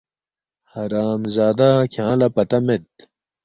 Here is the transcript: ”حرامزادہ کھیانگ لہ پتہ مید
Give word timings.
”حرامزادہ 0.73 1.69
کھیانگ 1.91 2.19
لہ 2.19 2.27
پتہ 2.35 2.57
مید 2.65 2.85